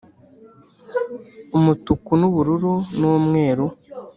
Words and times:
umutuku 1.57 2.11
n'ubururu 2.19 2.73
n'umweru. 2.99 3.65